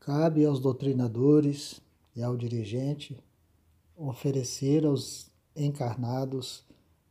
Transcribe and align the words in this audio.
Cabe 0.00 0.44
aos 0.44 0.58
doutrinadores 0.58 1.80
e 2.16 2.22
ao 2.22 2.36
dirigente 2.36 3.22
oferecer 3.94 4.86
aos 4.86 5.30
encarnados 5.54 6.64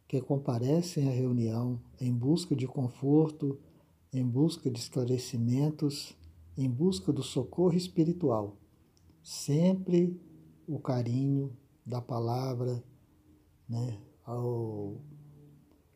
que 0.08 0.20
comparecem 0.20 1.08
à 1.08 1.12
reunião 1.12 1.80
em 2.02 2.12
busca 2.12 2.56
de 2.56 2.66
conforto, 2.66 3.60
em 4.12 4.26
busca 4.26 4.72
de 4.72 4.80
esclarecimentos, 4.80 6.18
em 6.58 6.68
busca 6.68 7.14
do 7.14 7.22
socorro 7.22 7.78
espiritual, 7.78 8.58
sempre 9.22 10.20
o 10.68 10.80
carinho 10.80 11.56
da 11.86 12.02
palavra, 12.02 12.84
né, 13.68 14.00
ao, 14.26 14.96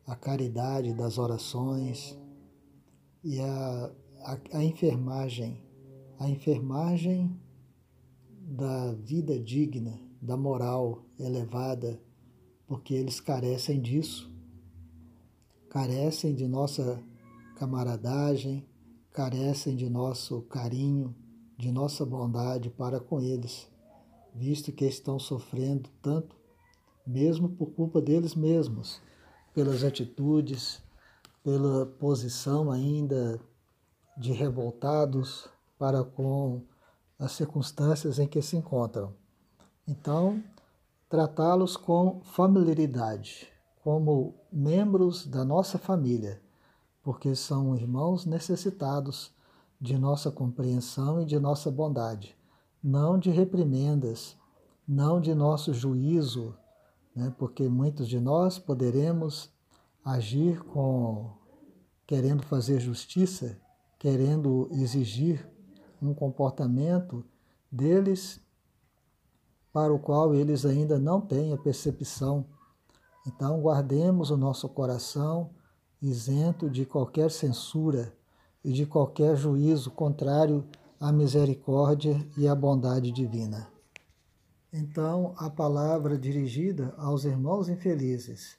a 0.06 0.14
caridade 0.14 0.94
das 0.94 1.18
orações 1.18 2.16
e 3.24 3.40
a, 3.40 3.92
a, 4.20 4.58
a 4.58 4.64
enfermagem, 4.64 5.60
a 6.18 6.28
enfermagem 6.28 7.38
da 8.28 8.92
vida 8.92 9.38
digna, 9.38 10.00
da 10.20 10.36
moral 10.36 11.04
elevada, 11.18 12.00
porque 12.66 12.94
eles 12.94 13.20
carecem 13.20 13.80
disso, 13.80 14.32
carecem 15.68 16.34
de 16.34 16.46
nossa 16.46 17.02
camaradagem, 17.56 18.66
carecem 19.12 19.76
de 19.76 19.88
nosso 19.88 20.42
carinho, 20.42 21.14
de 21.56 21.70
nossa 21.70 22.04
bondade 22.04 22.70
para 22.70 23.00
com 23.00 23.20
eles, 23.20 23.68
visto 24.34 24.72
que 24.72 24.84
estão 24.84 25.18
sofrendo 25.18 25.88
tanto, 26.02 26.36
mesmo 27.06 27.48
por 27.48 27.70
culpa 27.72 28.00
deles 28.00 28.34
mesmos, 28.34 29.00
pelas 29.52 29.84
atitudes, 29.84 30.82
pela 31.42 31.86
posição 31.86 32.70
ainda 32.70 33.40
de 34.16 34.32
revoltados 34.32 35.48
para 35.78 36.04
com 36.04 36.62
as 37.18 37.32
circunstâncias 37.32 38.18
em 38.18 38.26
que 38.26 38.42
se 38.42 38.56
encontram. 38.56 39.14
Então, 39.86 40.42
tratá-los 41.08 41.76
com 41.76 42.20
familiaridade, 42.22 43.48
como 43.82 44.34
membros 44.52 45.26
da 45.26 45.44
nossa 45.44 45.78
família, 45.78 46.40
porque 47.02 47.34
são 47.34 47.76
irmãos 47.76 48.24
necessitados 48.24 49.30
de 49.80 49.98
nossa 49.98 50.30
compreensão 50.30 51.20
e 51.20 51.26
de 51.26 51.38
nossa 51.38 51.70
bondade, 51.70 52.36
não 52.82 53.18
de 53.18 53.30
reprimendas, 53.30 54.36
não 54.88 55.20
de 55.20 55.34
nosso 55.34 55.74
juízo, 55.74 56.56
né? 57.14 57.32
porque 57.38 57.68
muitos 57.68 58.08
de 58.08 58.18
nós 58.18 58.58
poderemos 58.58 59.50
agir 60.04 60.62
com 60.64 61.30
querendo 62.06 62.42
fazer 62.42 62.80
justiça, 62.80 63.58
querendo 63.98 64.68
exigir 64.72 65.48
um 66.00 66.14
comportamento 66.14 67.24
deles 67.70 68.40
para 69.72 69.92
o 69.92 69.98
qual 69.98 70.34
eles 70.34 70.64
ainda 70.64 70.98
não 70.98 71.20
têm 71.20 71.52
a 71.52 71.58
percepção. 71.58 72.46
Então, 73.26 73.60
guardemos 73.60 74.30
o 74.30 74.36
nosso 74.36 74.68
coração 74.68 75.50
isento 76.00 76.68
de 76.68 76.84
qualquer 76.84 77.30
censura 77.30 78.14
e 78.62 78.72
de 78.72 78.86
qualquer 78.86 79.36
juízo 79.36 79.90
contrário 79.90 80.64
à 81.00 81.10
misericórdia 81.10 82.26
e 82.36 82.46
à 82.46 82.54
bondade 82.54 83.10
divina. 83.10 83.68
Então, 84.72 85.34
a 85.36 85.48
palavra 85.48 86.18
dirigida 86.18 86.94
aos 86.98 87.24
irmãos 87.24 87.68
infelizes 87.68 88.56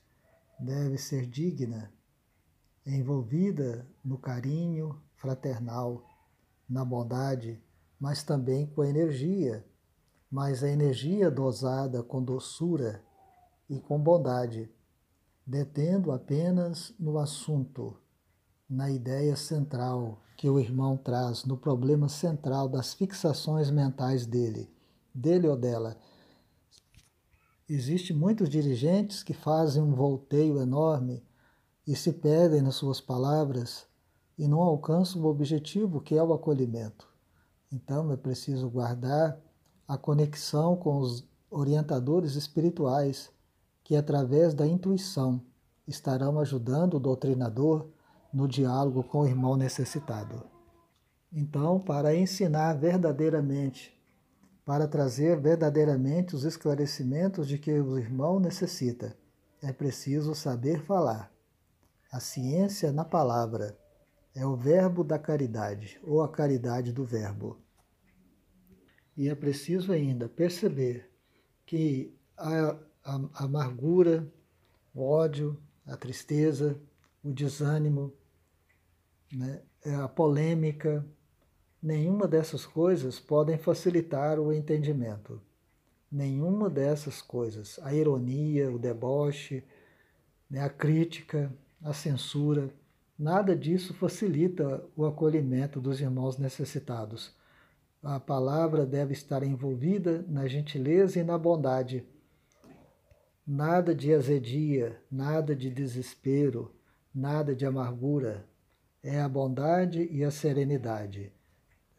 deve 0.60 0.98
ser 0.98 1.26
digna, 1.26 1.92
envolvida 2.86 3.86
no 4.04 4.18
carinho 4.18 5.00
fraternal, 5.16 6.04
na 6.68 6.84
bondade, 6.84 7.62
mas 8.00 8.24
também 8.24 8.66
com 8.66 8.82
a 8.82 8.90
energia 8.90 9.64
mas 10.36 10.66
a 10.66 10.70
energia 10.70 11.32
dosada 11.32 12.04
com 12.04 12.22
doçura 12.22 13.02
e 13.70 13.80
com 13.80 13.98
bondade, 13.98 14.70
detendo 15.48 16.12
apenas 16.12 16.94
no 17.00 17.18
assunto, 17.18 17.96
na 18.70 18.92
ideia 18.92 19.36
central 19.38 20.22
que 20.36 20.50
o 20.50 20.60
irmão 20.60 20.98
traz, 20.98 21.46
no 21.46 21.56
problema 21.56 22.10
central 22.10 22.68
das 22.68 22.94
fixações 22.94 23.72
mentais 23.72 24.26
dele, 24.26 24.70
dele 25.14 25.48
ou 25.48 25.56
dela. 25.56 25.98
Existem 27.70 28.14
muitos 28.14 28.50
dirigentes 28.50 29.24
que 29.24 29.34
fazem 29.34 29.82
um 29.82 29.94
volteio 29.94 30.60
enorme 30.60 31.24
e 31.88 31.96
se 31.96 32.12
perdem 32.12 32.62
nas 32.62 32.76
suas 32.76 33.00
palavras 33.00 33.88
e 34.38 34.48
não 34.48 34.62
alcançam 34.62 35.22
o 35.22 35.26
objetivo 35.26 36.02
que 36.02 36.18
é 36.18 36.24
o 36.24 36.34
acolhimento. 36.34 37.08
Então 37.72 38.12
é 38.12 38.18
preciso 38.18 38.70
guardar 38.70 39.40
a 39.88 39.98
conexão 39.98 40.76
com 40.76 41.00
os 41.00 41.28
orientadores 41.50 42.36
espirituais 42.36 43.32
que, 43.84 43.96
através 43.96 44.54
da 44.54 44.66
intuição, 44.66 45.42
estarão 45.88 46.40
ajudando 46.40 46.96
o 46.96 47.00
doutrinador 47.00 47.88
no 48.34 48.48
diálogo 48.48 49.04
com 49.04 49.22
o 49.22 49.28
irmão 49.28 49.56
necessitado. 49.56 50.44
Então, 51.32 51.80
para 51.80 52.16
ensinar 52.16 52.74
verdadeiramente, 52.74 53.94
para 54.66 54.88
trazer 54.88 55.40
verdadeiramente 55.40 56.36
os 56.36 56.44
esclarecimentos 56.44 57.48
de 57.48 57.60
que 57.60 57.72
o 57.72 58.00
irmão 58.00 58.40
necessita, 58.40 59.16
é 59.62 59.72
preciso 59.72 60.34
saber 60.34 60.84
falar. 60.84 61.32
A 62.12 62.20
ciência 62.20 62.92
na 62.92 63.06
palavra 63.06 63.78
é 64.36 64.46
o 64.46 64.56
verbo 64.56 65.02
da 65.02 65.18
caridade, 65.18 65.98
ou 66.04 66.22
a 66.22 66.28
caridade 66.28 66.92
do 66.92 67.06
verbo. 67.06 67.58
E 69.16 69.30
é 69.30 69.34
preciso 69.34 69.94
ainda 69.94 70.28
perceber 70.28 71.10
que 71.66 72.14
a, 72.36 72.72
a, 73.04 73.16
a 73.34 73.44
amargura, 73.46 74.30
o 74.94 75.02
ódio, 75.02 75.58
a 75.86 75.96
tristeza, 75.96 76.78
o 77.24 77.32
desânimo, 77.32 78.14
né, 79.32 79.62
é 79.86 79.96
a 79.96 80.08
polêmica, 80.08 81.06
nenhuma 81.82 82.28
dessas 82.28 82.66
coisas 82.66 83.20
podem 83.20 83.58
facilitar 83.58 84.38
o 84.38 84.52
entendimento. 84.52 85.42
Nenhuma 86.12 86.70
dessas 86.70 87.22
coisas, 87.22 87.80
a 87.82 87.94
ironia, 87.94 88.70
o 88.70 88.78
deboche, 88.78 89.64
né, 90.50 90.60
a 90.60 90.70
crítica, 90.70 91.54
a 91.82 91.94
censura, 91.94 92.70
nada 93.18 93.56
disso 93.56 93.94
facilita 93.94 94.84
o 94.96 95.06
acolhimento 95.06 95.80
dos 95.80 96.00
irmãos 96.02 96.38
necessitados 96.38 97.34
a 98.08 98.20
palavra 98.20 98.86
deve 98.86 99.14
estar 99.14 99.42
envolvida 99.42 100.24
na 100.28 100.48
gentileza 100.48 101.20
e 101.20 101.24
na 101.24 101.40
bondade. 101.40 102.06
Nada 103.48 103.96
de 103.96 104.14
azedia, 104.14 105.02
nada 105.10 105.56
de 105.56 105.72
desespero, 105.72 106.72
nada 107.12 107.56
de 107.56 107.66
amargura. 107.66 108.48
É 109.02 109.20
a 109.20 109.28
bondade 109.28 110.08
e 110.12 110.24
a 110.24 110.30
serenidade. 110.30 111.34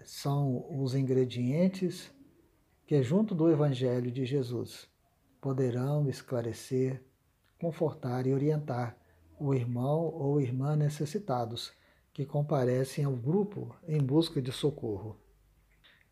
São 0.04 0.64
os 0.80 0.94
ingredientes 0.94 2.08
que, 2.86 3.02
junto 3.02 3.34
do 3.34 3.50
Evangelho 3.50 4.12
de 4.12 4.24
Jesus, 4.24 4.88
poderão 5.40 6.08
esclarecer, 6.08 7.02
confortar 7.58 8.28
e 8.28 8.32
orientar 8.32 8.96
o 9.38 9.54
irmão 9.54 10.12
ou 10.14 10.40
irmã 10.40 10.76
necessitados 10.76 11.72
que 12.12 12.24
comparecem 12.24 13.04
ao 13.04 13.12
grupo 13.12 13.74
em 13.86 14.00
busca 14.00 14.40
de 14.40 14.50
socorro. 14.50 15.16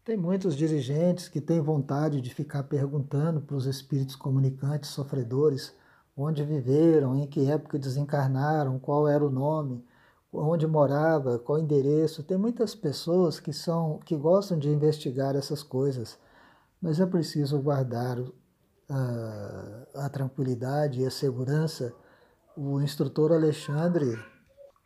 Tem 0.05 0.19
muitos 0.19 0.55
dirigentes 0.55 1.29
que 1.29 1.41
têm 1.41 1.61
vontade 1.61 2.21
de 2.21 2.35
ficar 2.35 2.65
perguntando 2.65 3.41
para 3.41 3.57
os 3.57 3.65
espíritos 3.65 4.15
comunicantes 4.15 4.91
sofredores 4.91 5.75
onde 6.17 6.45
viveram, 6.45 7.17
em 7.17 7.27
que 7.27 7.51
época 7.51 7.79
desencarnaram, 7.79 8.79
qual 8.79 9.09
era 9.09 9.25
o 9.25 9.31
nome, 9.31 9.85
onde 10.33 10.67
morava, 10.67 11.39
qual 11.39 11.59
endereço. 11.59 12.23
Tem 12.23 12.37
muitas 12.37 12.75
pessoas 12.75 13.41
que 13.41 13.53
são 13.53 13.99
que 14.05 14.17
gostam 14.17 14.59
de 14.59 14.69
investigar 14.69 15.35
essas 15.35 15.63
coisas, 15.63 16.19
mas 16.81 17.01
é 17.01 17.07
preciso 17.07 17.59
guardar 17.61 18.19
a, 18.89 19.87
ah, 19.95 20.05
a 20.07 20.09
tranquilidade 20.09 21.01
e 21.01 21.07
a 21.07 21.11
segurança. 21.11 21.95
O 22.57 22.81
instrutor 22.81 23.33
Alexandre, 23.33 24.17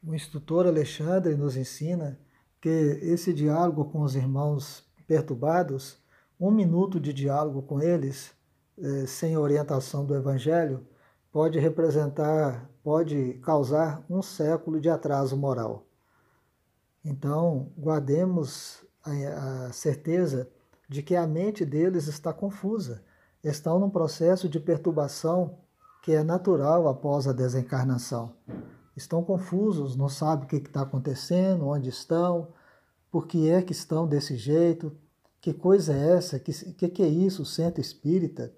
o 0.03 0.15
instrutor 0.15 0.67
Alexandre 0.67 1.35
nos 1.35 1.55
ensina 1.55 2.19
que 2.63 2.71
esse 3.03 3.31
diálogo 3.35 3.85
com 3.85 4.01
os 4.01 4.17
irmãos 4.17 4.87
perturbados, 5.07 6.03
um 6.41 6.51
minuto 6.51 6.99
de 6.99 7.13
diálogo 7.13 7.61
com 7.61 7.79
eles, 7.83 8.35
eh, 8.79 9.05
sem 9.07 9.37
orientação 9.37 10.07
do 10.07 10.15
Evangelho, 10.15 10.87
pode 11.31 11.59
representar, 11.59 12.71
pode 12.83 13.35
causar 13.43 14.03
um 14.09 14.23
século 14.23 14.81
de 14.81 14.89
atraso 14.89 15.37
moral. 15.37 15.87
Então, 17.05 17.71
guardemos 17.77 18.83
a, 19.05 19.67
a 19.67 19.73
certeza 19.73 20.49
de 20.89 21.03
que 21.03 21.15
a 21.15 21.27
mente 21.27 21.67
deles 21.67 22.07
está 22.07 22.33
confusa, 22.33 23.05
estão 23.45 23.79
num 23.79 23.91
processo 23.91 24.49
de 24.49 24.59
perturbação 24.59 25.59
que 26.03 26.13
é 26.13 26.23
natural 26.23 26.89
após 26.89 27.27
a 27.27 27.33
desencarnação. 27.33 28.35
Estão 28.97 29.23
confusos, 29.23 29.97
não 29.97 30.09
sabem 30.09 30.45
o 30.45 30.49
que 30.49 30.57
está 30.57 30.83
acontecendo, 30.83 31.67
onde 31.67 31.89
estão, 31.89 32.49
por 33.11 33.27
que 33.27 33.49
é 33.49 33.63
que 33.63 33.73
estão 33.73 34.07
desse 34.07 34.37
jeito, 34.37 34.93
Que 35.41 35.55
coisa 35.55 35.93
é 35.95 36.17
essa? 36.17 36.39
Que, 36.39 36.53
que, 36.75 36.89
que 36.89 37.03
é 37.03 37.09
isso, 37.09 37.45
centro 37.45 37.81
espírita? 37.81 38.53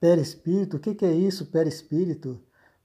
Perispírito? 0.00 0.78
O 0.78 0.80
que, 0.80 0.94
que 0.94 1.04
é 1.04 1.12
isso, 1.12 1.46
perispírito? 1.46 2.40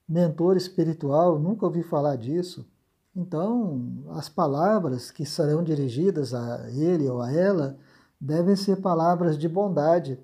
Mentor 0.06 0.56
espiritual? 0.56 1.38
Nunca 1.38 1.64
ouvi 1.66 1.82
falar 1.82 2.16
disso. 2.16 2.68
Então, 3.16 4.04
as 4.10 4.28
palavras 4.28 5.10
que 5.10 5.24
serão 5.24 5.64
dirigidas 5.64 6.34
a 6.34 6.70
ele 6.70 7.08
ou 7.08 7.20
a 7.22 7.32
ela 7.32 7.78
devem 8.20 8.54
ser 8.54 8.76
palavras 8.76 9.38
de 9.38 9.48
bondade 9.48 10.18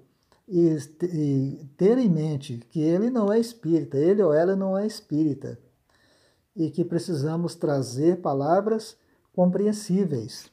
e, 0.46 0.76
e 1.02 1.70
ter 1.76 1.99
em 1.99 2.08
mente 2.08 2.58
que 2.70 2.81
ele 2.81 3.11
não 3.11 3.32
é 3.32 3.38
espírita, 3.38 3.96
ele 3.96 4.23
ou 4.23 4.32
ela 4.32 4.55
não 4.55 4.76
é 4.76 4.87
espírita, 4.87 5.58
e 6.55 6.70
que 6.70 6.85
precisamos 6.85 7.55
trazer 7.55 8.20
palavras 8.20 8.96
compreensíveis 9.32 10.52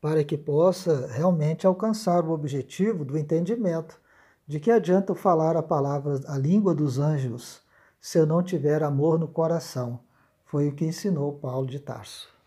para 0.00 0.24
que 0.24 0.36
possa 0.36 1.06
realmente 1.08 1.66
alcançar 1.66 2.24
o 2.24 2.32
objetivo 2.32 3.04
do 3.04 3.18
entendimento. 3.18 4.00
De 4.46 4.58
que 4.58 4.70
adianta 4.70 5.14
falar 5.14 5.56
a 5.56 5.62
palavra, 5.62 6.18
a 6.26 6.36
língua 6.36 6.74
dos 6.74 6.98
anjos, 6.98 7.60
se 8.00 8.18
eu 8.18 8.26
não 8.26 8.42
tiver 8.42 8.82
amor 8.82 9.18
no 9.18 9.28
coração? 9.28 10.00
Foi 10.44 10.66
o 10.66 10.74
que 10.74 10.84
ensinou 10.84 11.38
Paulo 11.38 11.66
de 11.66 11.78
Tarso. 11.78 12.39